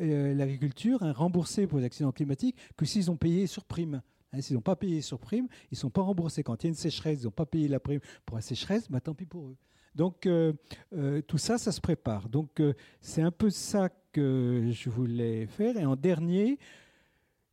[0.00, 4.02] euh, l'agriculture remboursé pour les accidents climatiques que s'ils ont payé sur prime.
[4.32, 6.42] Hein, s'ils n'ont pas payé sur prime, ils ne sont pas remboursés.
[6.42, 8.90] Quand il y a une sécheresse, ils n'ont pas payé la prime pour la sécheresse,
[8.90, 9.56] bah, tant pis pour eux.
[9.94, 10.52] Donc euh,
[10.92, 12.28] euh, tout ça, ça se prépare.
[12.28, 12.62] Donc
[13.00, 15.76] c'est un peu ça que je voulais faire.
[15.76, 16.58] Et en dernier,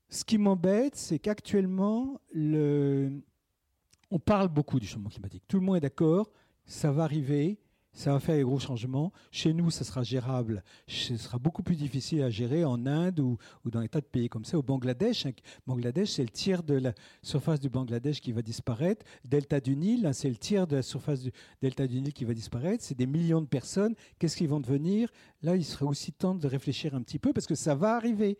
[0.09, 5.43] ce qui m'embête, c'est qu'actuellement, on parle beaucoup du changement climatique.
[5.47, 6.31] Tout le monde est d'accord,
[6.65, 7.59] ça va arriver,
[7.97, 9.11] ça va faire des gros changements.
[9.31, 10.63] Chez nous, ça sera gérable.
[10.87, 14.29] Ce sera beaucoup plus difficile à gérer en Inde ou, dans des tas de pays
[14.29, 14.55] comme ça.
[14.55, 15.31] Au Bangladesh, hein,
[15.65, 19.03] Bangladesh, c'est le tiers de la surface du Bangladesh qui va disparaître.
[19.25, 22.23] Delta du Nil, hein, c'est le tiers de la surface du delta du Nil qui
[22.23, 22.83] va disparaître.
[22.83, 23.95] C'est des millions de personnes.
[24.19, 25.09] Qu'est-ce qu'ils vont devenir?
[25.41, 28.37] Là, il serait aussi temps de réfléchir un petit peu parce que ça va arriver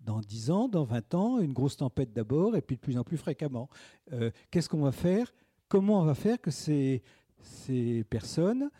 [0.00, 3.04] dans 10 ans, dans 20 ans, une grosse tempête d'abord, et puis de plus en
[3.04, 3.70] plus fréquemment.
[4.12, 5.32] Euh, qu'est-ce qu'on va faire?
[5.66, 7.02] Comment on va faire que ces,
[7.40, 8.70] ces personnes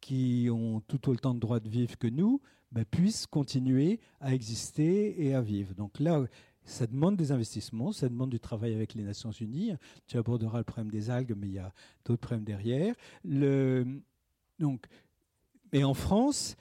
[0.00, 2.40] qui ont tout autant de droits de vivre que nous,
[2.72, 5.74] ben, puissent continuer à exister et à vivre.
[5.74, 6.24] Donc là,
[6.64, 9.72] ça demande des investissements, ça demande du travail avec les Nations Unies.
[10.06, 11.72] Tu aborderas le problème des algues, mais il y a
[12.04, 12.94] d'autres problèmes derrière.
[13.24, 13.86] Le,
[14.58, 14.86] donc,
[15.72, 16.56] et en France,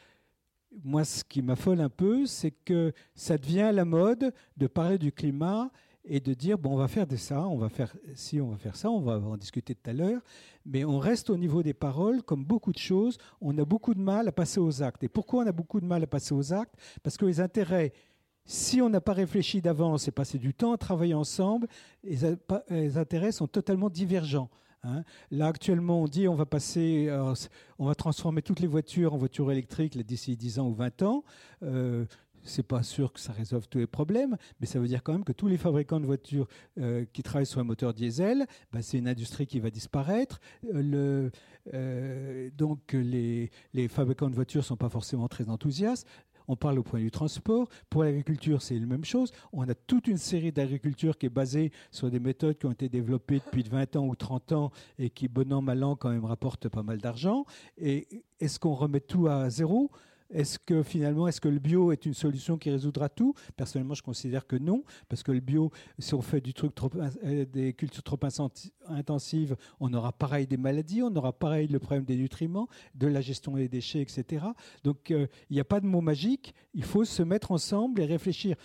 [0.83, 5.11] moi, ce qui m'affole un peu, c'est que ça devient la mode de parler du
[5.11, 5.71] climat
[6.07, 8.57] et de dire bon on va faire de ça, on va faire si on va
[8.57, 10.21] faire ça, on va en discuter tout à l'heure,
[10.65, 14.01] mais on reste au niveau des paroles comme beaucoup de choses, on a beaucoup de
[14.01, 15.03] mal à passer aux actes.
[15.03, 16.75] Et pourquoi on a beaucoup de mal à passer aux actes?
[17.03, 17.93] Parce que les intérêts
[18.47, 21.67] si on n'a pas réfléchi d'avance et passé du temps à travailler ensemble,
[22.03, 24.49] les, intérêts sont totalement divergents.
[24.83, 25.03] Hein.
[25.31, 27.33] Là, actuellement, on dit on va passer, euh,
[27.77, 31.23] on va transformer toutes les voitures en voitures électriques d'ici 10 ans ou 20 ans.
[31.63, 32.05] Euh,
[32.47, 35.23] c'est pas sûr que ça résolve tous les problèmes, mais ça veut dire quand même
[35.23, 36.47] que tous les fabricants de voitures
[36.79, 40.39] euh, qui travaillent sur un moteur diesel, bah, c'est une industrie qui va disparaître.
[40.73, 41.29] Euh,
[41.73, 43.51] euh, donc les,
[43.89, 46.07] fabricants de voitures sont pas forcément très enthousiastes.
[46.49, 47.67] On parle au point du transport.
[47.89, 49.33] Pour l'agriculture, c'est la même chose.
[49.51, 52.87] On a toute une série d'agriculture qui est basée sur des méthodes qui ont été
[52.87, 56.23] développées depuis 20 ans ou 30 ans et qui, bon an, mal an, quand même
[56.23, 57.45] rapportent pas mal d'argent.
[57.77, 59.91] Et est-ce qu'on remet tout à zéro?
[60.29, 63.33] Est-ce que finalement, est-ce que le bio est une solution qui résoudra tout?
[63.55, 66.89] Personnellement, je considère que non, parce que le bio, si on fait du truc trop,
[66.95, 68.19] euh, des cultures trop
[68.89, 73.21] intensives, on aura pareil des maladies, on aura pareil le problème des nutriments, de la
[73.21, 74.45] gestion des déchets, etc.
[74.83, 76.53] Donc, euh, il n'y a pas de mot magique.
[76.73, 78.55] Il faut se mettre ensemble et réfléchir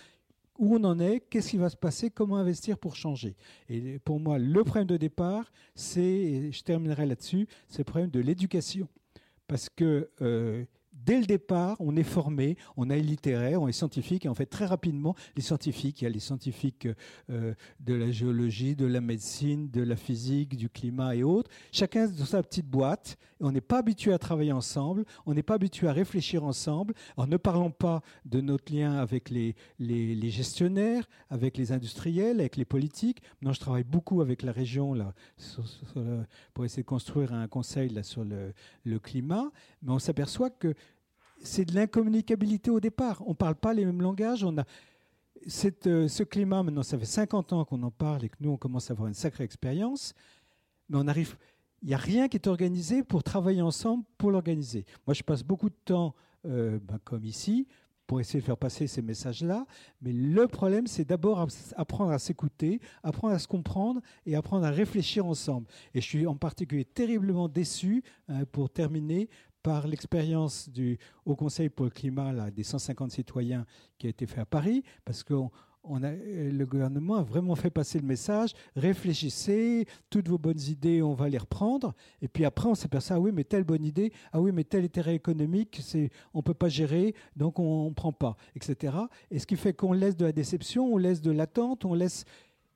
[0.59, 3.35] où on en est, qu'est-ce qui va se passer, comment investir pour changer?
[3.69, 8.19] Et pour moi, le problème de départ, c'est, je terminerai là-dessus, c'est le problème de
[8.19, 8.87] l'éducation.
[9.47, 10.63] Parce que euh,
[11.05, 14.45] dès le départ, on est formé, on est littéraire, on est scientifique, et en fait,
[14.45, 16.87] très rapidement, les scientifiques, il y a les scientifiques
[17.29, 22.07] euh, de la géologie, de la médecine, de la physique, du climat et autres, chacun
[22.07, 25.87] dans sa petite boîte, on n'est pas habitué à travailler ensemble, on n'est pas habitué
[25.87, 26.93] à réfléchir ensemble.
[27.17, 29.55] Alors ne parlons pas de notre lien avec les,
[30.29, 33.21] gestionnaires, avec les industriels, avec les politiques.
[33.41, 34.95] Maintenant, je travaille beaucoup avec la région
[36.53, 40.73] pour essayer de construire un conseil là, sur le climat, mais on s'aperçoit que
[41.43, 43.21] c'est de l'incommunicabilité au départ.
[43.25, 44.43] On ne parle pas les mêmes langages.
[44.43, 44.65] On a
[45.47, 48.51] cette, euh, ce climat, maintenant, ça fait 50 ans qu'on en parle et que nous,
[48.51, 50.13] on commence à avoir une sacrée expérience,
[50.89, 51.35] mais on arrive.
[51.81, 54.85] Il n'y a rien qui est organisé pour travailler ensemble pour l'organiser.
[55.05, 57.67] Moi, je passe beaucoup de temps, euh, ben, comme ici,
[58.07, 59.65] pour essayer de faire passer ces messages-là.
[60.01, 64.71] Mais le problème, c'est d'abord apprendre à s'écouter, apprendre à se comprendre et apprendre à
[64.71, 65.67] réfléchir ensemble.
[65.93, 69.29] Et je suis en particulier terriblement déçu, hein, pour terminer,
[69.63, 73.65] par l'expérience du Haut Conseil pour le climat là, des 150 citoyens
[73.97, 77.99] qui a été fait à Paris, parce que a, le gouvernement a vraiment fait passer
[77.99, 81.93] le message, réfléchissez, toutes vos bonnes idées, on va les reprendre.
[82.21, 84.83] Et puis après, on ça, ah oui, mais telle bonne idée, ah oui, mais tel
[84.83, 88.95] intérêt économique, c'est, on ne peut pas gérer, donc on ne prend pas, etc.
[89.31, 92.25] Et ce qui fait qu'on laisse de la déception, on laisse de l'attente, on laisse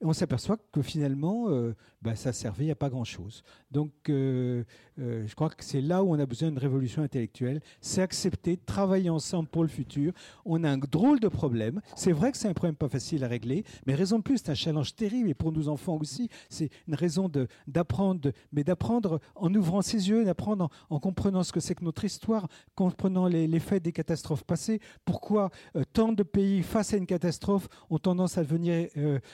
[0.01, 3.43] on s'aperçoit que finalement, euh, bah, ça servait à pas grand-chose.
[3.71, 4.63] Donc, euh,
[4.99, 8.57] euh, je crois que c'est là où on a besoin d'une révolution intellectuelle, c'est accepter,
[8.57, 10.13] travailler ensemble pour le futur.
[10.45, 11.81] On a un drôle de problème.
[11.95, 14.49] C'est vrai que c'est un problème pas facile à régler, mais raison de plus, c'est
[14.49, 17.31] un challenge terrible, et pour nos enfants aussi, c'est une raison
[17.67, 22.05] d'apprendre, mais d'apprendre en ouvrant ses yeux, d'apprendre en, comprenant ce que c'est que notre
[22.05, 25.49] histoire, comprenant les, les faits des catastrophes passées, pourquoi
[25.93, 28.87] tant de pays, face à une catastrophe, ont tendance à devenir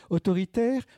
[0.09, 0.52] autoritaires,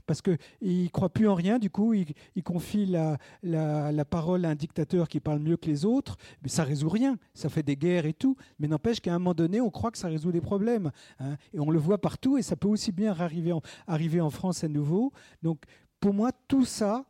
[0.05, 4.55] parce qu'ils ne croient plus en rien du coup, il, confie la, parole à un
[4.55, 8.05] dictateur qui parle mieux que les autres, mais ça résout rien, ça fait des guerres
[8.05, 10.91] et tout, mais n'empêche qu'à un moment donné, on croit que ça résout des problèmes.
[11.19, 11.37] Hein.
[11.53, 14.63] et on le voit partout, et ça peut aussi bien arriver en, arriver en France
[14.63, 15.11] à nouveau.
[15.41, 15.63] Donc,
[15.99, 17.05] pour moi, tout ça,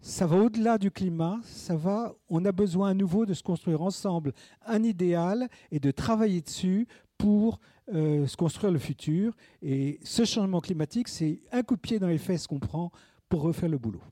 [0.00, 3.80] ça va au-delà du climat, ça va, on a besoin à nouveau de se construire
[3.80, 4.34] ensemble
[4.66, 6.86] un idéal et de travailler dessus
[7.18, 7.60] pour
[7.92, 9.34] euh, se construire le futur.
[9.62, 12.90] Et ce changement climatique, c'est un coup de pied dans les fesses qu'on prend
[13.28, 14.02] pour refaire le boulot.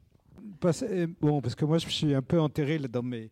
[0.65, 3.31] Euh, bon, parce que moi, je suis un peu enterré dans mes,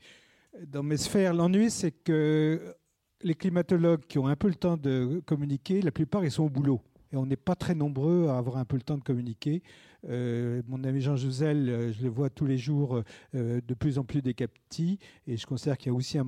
[0.66, 1.34] dans mes sphères.
[1.34, 2.74] L'ennui, c'est que
[3.22, 6.50] les climatologues qui ont un peu le temps de communiquer, la plupart, ils sont au
[6.50, 6.80] boulot.
[7.12, 9.62] Et on n'est pas très nombreux à avoir un peu le temps de communiquer.
[10.08, 13.02] Euh, mon ami Jean Jouzel, euh, je le vois tous les jours
[13.34, 16.24] de plus en plus décapti, et je considère qu'il y a aussi un,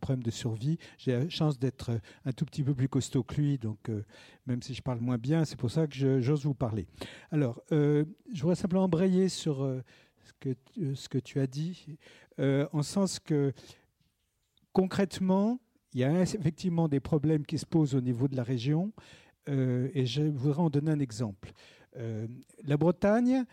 [0.00, 0.78] problème de survie.
[0.98, 1.90] J'ai la chance d'être
[2.24, 3.90] un tout petit peu plus costaud que lui, donc
[4.46, 6.86] même si je parle moins bien, c'est pour ça que j'ose vous parler.
[7.30, 8.04] Alors, je
[8.40, 9.66] voudrais simplement embrayer sur
[10.24, 11.98] ce que tu as dit,
[12.38, 13.52] en sens que
[14.72, 15.60] concrètement,
[15.94, 18.92] il y a effectivement des problèmes qui se posent au niveau de la région,
[19.48, 21.52] et je voudrais en donner un exemple.
[21.96, 22.26] Euh,
[22.64, 23.44] la Bretagne,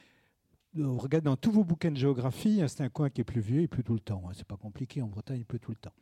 [0.75, 3.67] regardez dans tous vos bouquins de géographie, hein, c'est un coin qui est pluvieux, il
[3.67, 4.23] pleut tout le temps.
[4.27, 5.93] Hein, c'est pas compliqué, en Bretagne, il pleut tout le temps.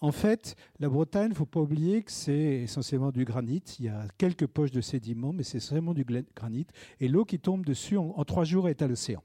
[0.00, 3.62] En fait, la Bretagne, il faut pas oublier que c'est essentiellement du granit.
[3.78, 6.66] Il y a quelques poches de sédiments, mais c'est vraiment du granit.
[6.98, 9.22] Et l'eau qui tombe dessus en trois jours est à l'océan.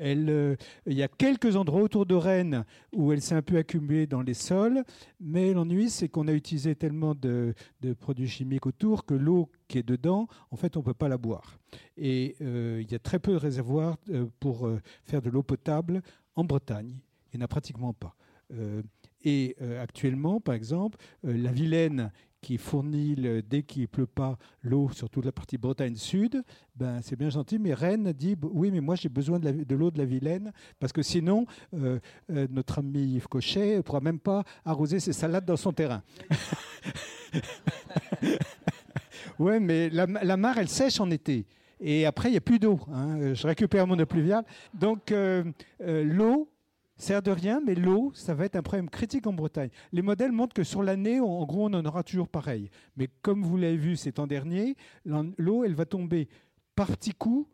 [0.00, 4.06] Euh, il y a quelques endroits autour de Rennes où elle s'est un peu accumulée
[4.06, 4.82] dans les sols,
[5.20, 7.54] mais l'ennui, c'est qu'on a utilisé tellement de,
[8.00, 11.18] produits chimiques autour que l'eau qui est dedans, en fait, on ne peut pas la
[11.18, 11.58] boire.
[11.96, 14.68] Et euh, il y a très peu de réservoirs euh, pour
[15.04, 16.02] faire de l'eau potable
[16.34, 16.96] en Bretagne.
[17.32, 18.16] Il n'y en a pratiquement pas.
[19.22, 23.16] et actuellement, par exemple, la Vilaine qui fournit,
[23.48, 26.42] dès qu'il ne pleut pas, l'eau sur toute la partie Bretagne Sud,
[26.74, 29.98] ben, c'est bien gentil, mais Rennes dit oui, mais moi j'ai besoin de l'eau de,
[29.98, 31.98] la Vilaine, parce que sinon, euh,
[32.30, 36.02] euh, notre ami Yves Cochet ne pourra même pas arroser ses salades dans son terrain.
[39.38, 41.46] oui, mais la, mare, elle sèche en été.
[41.80, 42.80] Et après, il n'y a plus d'eau.
[42.92, 43.34] Hein.
[43.34, 44.44] Je récupère mon eau pluviale.
[44.74, 45.44] Donc, euh,
[45.80, 46.48] l'eau,
[47.00, 49.70] sert de rien, mais l'eau, ça va être un problème critique en Bretagne.
[49.92, 52.70] Les modèles montrent que sur l'année, en gros, on en aura toujours pareil.
[52.96, 56.28] Mais comme vous l'avez vu cet an dernier, l'eau, elle va tomber
[56.74, 57.48] par petits coups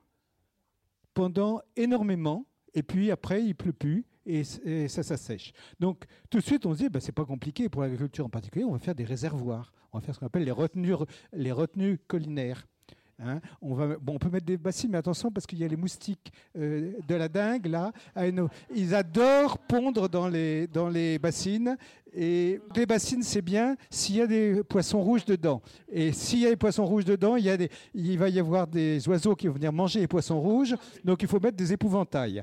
[1.14, 4.04] pendant énormément, et puis après, il pleut plus.
[4.28, 4.42] Et,
[4.88, 5.52] ça, ça sèche.
[5.78, 8.64] Donc, tout de suite, on se dit, ben, c'est pas compliqué pour l'agriculture en particulier,
[8.64, 9.72] on va faire des réservoirs.
[9.92, 10.94] On va faire ce qu'on appelle les retenues,
[11.32, 12.66] les retenues collinaires.
[13.18, 13.40] Hein.
[13.62, 16.92] On, va, peut mettre des bassines, mais attention parce qu'il y a les moustiques euh,
[17.08, 17.92] de la dingue là.
[18.74, 21.76] Ils adorent pondre dans les, bassines.
[22.18, 25.60] Et les bassines, c'est bien s'il y a des poissons rouges dedans.
[25.90, 28.38] Et s'il y a des poissons rouges dedans, il, y a des, il va y
[28.38, 30.74] avoir des oiseaux qui vont venir manger les poissons rouges.
[31.04, 32.42] Donc il faut mettre des épouvantails.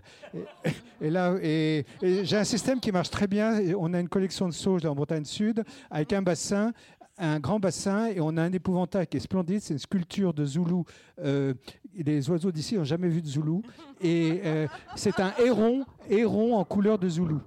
[1.01, 3.59] Et, là, j'ai un système qui marche très bien.
[3.77, 6.71] On a une collection de sauges en Bretagne Sud avec un bassin
[7.17, 9.61] un grand bassin et on a un épouvantail qui est splendide.
[9.61, 10.85] C'est une sculpture de Zoulou.
[11.19, 11.53] Euh,
[11.95, 13.61] les oiseaux d'ici n'ont jamais vu de Zoulou.
[14.01, 17.41] Et euh, c'est un héron, héron en couleur de Zoulou.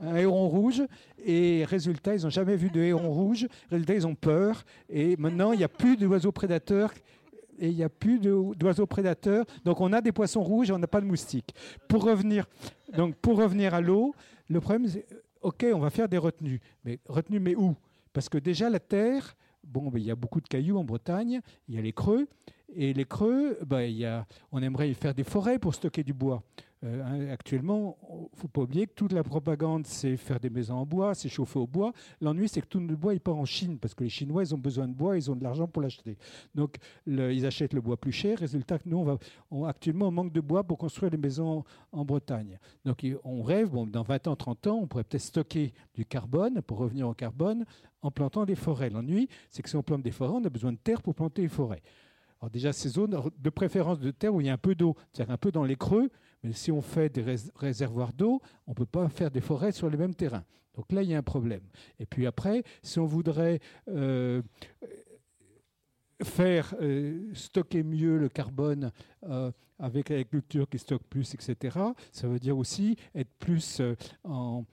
[0.00, 0.82] Un héron rouge.
[1.24, 3.46] Et résultat, ils n'ont jamais vu de héron rouge.
[3.70, 4.64] Résultat, ils ont peur.
[4.88, 6.92] Et maintenant, il n'y a plus d'oiseaux prédateurs
[7.58, 9.44] et il n'y a plus d'oiseaux prédateurs.
[9.64, 11.54] Donc on a des poissons rouges et on n'a pas de moustiques.
[11.88, 12.46] Pour revenir,
[12.96, 14.14] donc pour revenir à l'eau,
[14.48, 15.06] le problème, c'est,
[15.42, 16.60] ok, on va faire des retenues.
[16.84, 17.76] Mais retenues, mais où?
[18.12, 21.40] Parce que déjà, la terre, bon, ben, il y a beaucoup de cailloux en Bretagne,
[21.68, 22.28] il y a les creux,
[22.74, 26.42] et les creux, ben, on aimerait faire des forêts pour stocker du bois.
[26.82, 30.48] Euh, hein, actuellement, il ne faut pas oublier que toute la propagande, c'est faire des
[30.48, 31.92] maisons en bois, c'est chauffer au bois.
[32.20, 34.54] L'ennui, c'est que tout le bois, il part en Chine, parce que les Chinois, ils
[34.54, 36.16] ont besoin de bois, ils ont de l'argent pour l'acheter.
[36.54, 38.38] Donc, ils achètent le bois plus cher.
[38.38, 38.98] Résultat nous,
[39.50, 42.58] on va, actuellement, on manque de bois pour construire les maisons en, Bretagne.
[42.84, 46.62] Donc, on rêve, bon, dans 20 ans, 30 ans, on pourrait peut-être stocker du carbone,
[46.62, 47.66] pour revenir au carbone,
[48.00, 48.88] en plantant des forêts.
[48.88, 51.42] L'ennui, c'est que si on plante des forêts, on a besoin de terre pour planter
[51.42, 51.82] les forêts.
[52.40, 54.96] Alors déjà, ces zones de préférence de terre où il y a un peu d'eau,
[55.12, 56.10] c'est-à-dire un peu dans les creux,
[56.42, 59.90] mais si on fait des réservoirs d'eau, on ne peut pas faire des forêts sur
[59.90, 60.44] les mêmes terrains.
[60.74, 61.62] Donc là, il y a un problème.
[61.98, 64.40] Et puis après, si on voudrait euh,
[66.22, 68.90] faire euh, stocker mieux le carbone
[69.24, 71.78] euh, avec l'agriculture qui stocke plus, etc.,
[72.12, 73.82] ça veut dire aussi être plus
[74.24, 74.64] en,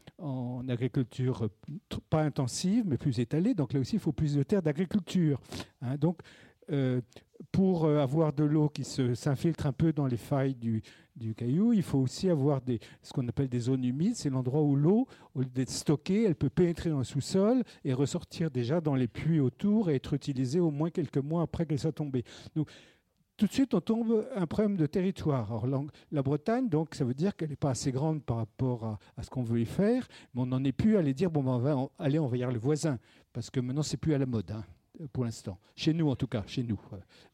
[0.69, 1.49] agriculture
[2.09, 3.53] pas intensive, mais plus étalée.
[3.53, 5.41] Donc là aussi, il faut plus de terres d'agriculture.
[5.81, 5.97] Hein.
[5.97, 6.21] Donc,
[7.51, 10.81] pour avoir de l'eau qui s'infiltre un peu dans les failles du,
[11.17, 14.15] du caillou, il faut aussi avoir des, ce qu'on appelle des zones humides.
[14.15, 17.93] C'est l'endroit où l'eau, au lieu d'être stockée, elle peut pénétrer dans le sous-sol et
[17.93, 21.79] ressortir déjà dans les puits autour et être utilisée au moins quelques mois après qu'elle
[21.79, 22.23] soit tombée.
[22.55, 22.69] Donc,
[23.35, 25.63] tout de suite, on tombe un problème de territoire.
[26.11, 29.29] La Bretagne, donc, ça veut dire qu'elle n'est pas assez grande par rapport à, ce
[29.29, 31.89] qu'on veut y faire, mais on n'en est plus à dire bon, ben, on va
[31.99, 32.97] aller envahir le voisin,
[33.33, 34.49] parce que maintenant, c'est plus à la mode.
[34.49, 34.63] Hein
[35.13, 35.59] pour l'instant.
[35.75, 36.79] Chez nous, en tout cas, chez nous.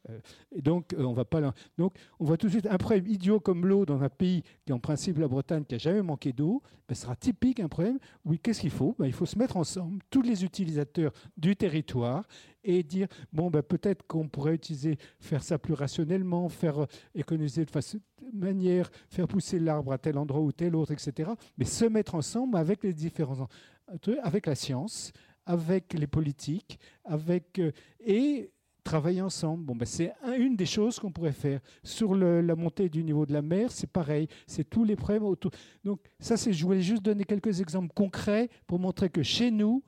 [0.10, 0.20] Euh,
[0.52, 1.42] et donc, euh, on va pas
[1.78, 4.74] Donc, on voit tout de suite un problème idiot comme l'eau dans un pays qui,
[4.74, 8.00] en principe, la Bretagne, qui a jamais manqué d'eau, ben, sera typique un problème.
[8.26, 8.96] Oui, qu'est-ce qu'il faut?
[9.00, 12.28] Ben, Il faut se mettre ensemble, tous les utilisateurs du territoire,
[12.64, 17.66] et dire bon, ben, peut-être qu'on pourrait utiliser, faire ça plus rationnellement, faire euh, économiser
[17.66, 18.00] de façon
[18.32, 21.32] manière, faire pousser l'arbre à tel endroit ou tel autre, etc.
[21.58, 23.48] Mais se mettre ensemble avec les différents,
[24.24, 25.12] avec la science,
[25.46, 28.52] avec les politiques, avec, euh, et
[28.84, 29.64] travailler ensemble.
[29.64, 31.60] Bon, ben c'est une des choses qu'on pourrait faire.
[31.84, 34.28] Sur la montée du niveau de la mer, c'est pareil.
[34.46, 35.52] C'est tous les problèmes autour.
[35.84, 39.84] Donc ça, c'est, je voulais juste donner quelques exemples concrets pour montrer que chez nous,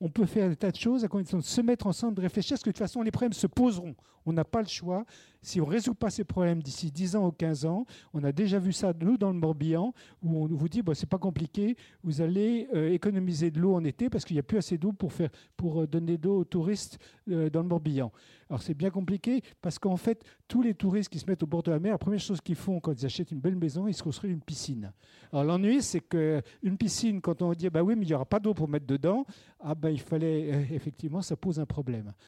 [0.00, 2.54] on peut faire des tas de choses à condition de se mettre ensemble, de réfléchir,
[2.54, 3.94] parce que de toute façon, les problèmes se poseront.
[4.26, 5.04] On n'a pas le choix.
[5.42, 8.32] Si on ne résout pas ces problèmes d'ici 10 ans ou 15 ans, on a
[8.32, 11.76] déjà vu ça, nous, dans le Morbihan, où on vous dit, bon, c'est pas compliqué,
[12.04, 14.92] vous allez euh, économiser de l'eau en été parce qu'il n'y a plus assez d'eau
[14.92, 16.98] pour, faire, pour euh, donner d'eau aux touristes
[17.30, 18.12] euh, dans le Morbihan.
[18.50, 21.62] Alors c'est bien compliqué parce qu'en fait, tous les touristes qui se mettent au bord
[21.62, 23.94] de la mer, la première chose qu'ils font quand ils achètent une belle maison, ils
[23.94, 24.92] se construisent une piscine.
[25.32, 28.40] Alors l'ennui, c'est qu'une piscine, quand on dit, bah oui, mais il n'y aura pas
[28.40, 29.24] d'eau pour mettre dedans,
[29.60, 32.12] ah il fallait, effectivement, ça pose un problème.